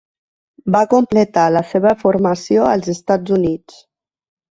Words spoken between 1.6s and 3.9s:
seva formació als Estats Units.